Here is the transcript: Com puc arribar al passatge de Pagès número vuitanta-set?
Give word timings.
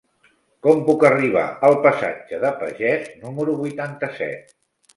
Com 0.67 0.79
puc 0.87 1.05
arribar 1.09 1.43
al 1.67 1.77
passatge 1.85 2.41
de 2.47 2.53
Pagès 2.63 3.07
número 3.27 3.57
vuitanta-set? 3.63 4.61